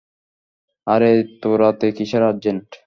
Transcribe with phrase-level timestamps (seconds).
[0.87, 2.67] আরে এতো রাতে, কিসের আর্জেন্ট?